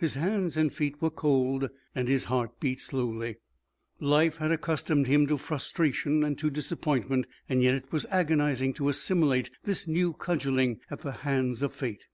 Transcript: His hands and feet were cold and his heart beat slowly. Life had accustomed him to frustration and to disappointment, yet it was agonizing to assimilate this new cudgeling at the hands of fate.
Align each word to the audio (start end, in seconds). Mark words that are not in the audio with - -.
His 0.00 0.14
hands 0.14 0.56
and 0.56 0.72
feet 0.72 1.02
were 1.02 1.10
cold 1.10 1.68
and 1.94 2.08
his 2.08 2.24
heart 2.24 2.58
beat 2.58 2.80
slowly. 2.80 3.36
Life 4.00 4.38
had 4.38 4.50
accustomed 4.50 5.06
him 5.08 5.26
to 5.26 5.36
frustration 5.36 6.24
and 6.24 6.38
to 6.38 6.48
disappointment, 6.48 7.26
yet 7.50 7.74
it 7.74 7.92
was 7.92 8.06
agonizing 8.06 8.72
to 8.72 8.88
assimilate 8.88 9.50
this 9.64 9.86
new 9.86 10.14
cudgeling 10.14 10.80
at 10.90 11.00
the 11.00 11.12
hands 11.12 11.60
of 11.62 11.74
fate. 11.74 12.04